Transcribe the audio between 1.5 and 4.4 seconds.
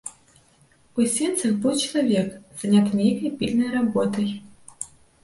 быў чалавек, заняты нейкай пільнай работай.